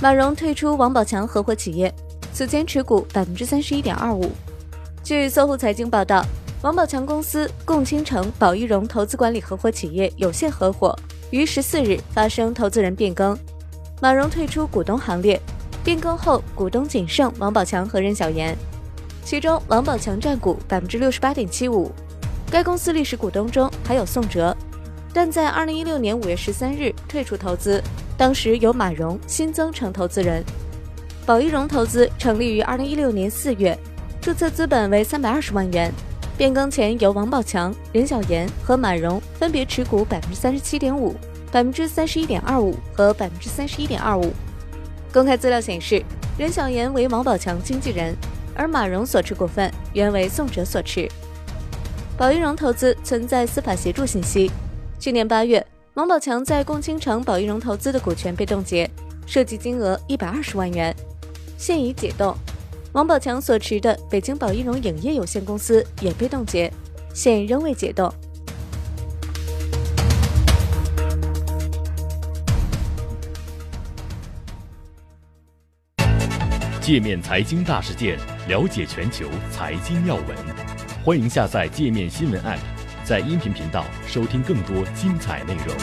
[0.00, 1.92] 马蓉退出王宝强合伙企业，
[2.32, 4.30] 此前持股百分之三十一点二五。
[5.02, 6.24] 据搜狐财经报道，
[6.62, 10.96] 王宝强公司共青城宝一荣投资管理合伙企业有限合伙
[11.32, 13.36] 于十四日发生投资人变更，
[14.00, 15.40] 马蓉退出股东行列。
[15.82, 18.56] 变更后，股东仅剩王宝强和任小妍，
[19.24, 21.90] 其中王宝强占股百分之六十八点七五。
[22.50, 24.56] 该公司历史股东中还有宋哲，
[25.18, 27.82] 但在二零一六年五月十三日退出投资。
[28.16, 30.44] 当时由马蓉新增成投资人，
[31.26, 33.76] 宝一荣投资成立于二零一六年四月，
[34.20, 35.92] 注册资本为三百二十万元。
[36.36, 41.16] 变更前由王宝强、任小妍和马蓉分别持股百分之三十七点五、
[41.50, 44.32] 百分之三十一点二五和百分之三十一点二五。
[45.12, 46.00] 公开资料显示，
[46.38, 48.14] 任小妍为王宝强经纪人，
[48.54, 51.08] 而马蓉所持股份原为宋哲所持。
[52.16, 54.48] 宝一荣投资存在司法协助信息，
[54.98, 55.64] 去年八月。
[55.94, 58.88] 王宝强在共青城宝一荣投资的股权被冻结，
[59.26, 60.94] 涉及金额一百二十万元，
[61.56, 62.32] 现已解冻。
[62.92, 66.72] 王宝强所持的北京宝一荣影业有限公司也被冻结，
[67.12, 68.12] 现仍未解冻。
[76.80, 80.26] 界面财经大事件，了解全球财经要闻，
[81.04, 82.77] 欢迎下载界面新闻 App。
[83.08, 85.74] 在音频频道收听更多精彩内容。